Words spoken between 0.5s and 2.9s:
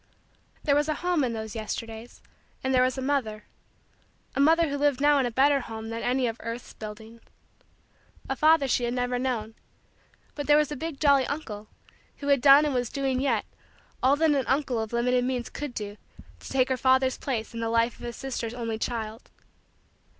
There was a home in those Yesterdays and there